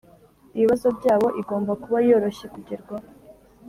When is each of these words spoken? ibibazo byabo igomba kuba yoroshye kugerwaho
ibibazo 0.55 0.87
byabo 0.97 1.27
igomba 1.41 1.71
kuba 1.83 1.97
yoroshye 2.07 2.45
kugerwaho 2.53 3.07